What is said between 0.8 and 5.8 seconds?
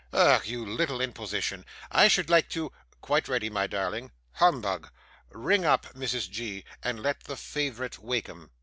imposition, I should like to quite ready, my darling, humbug Ring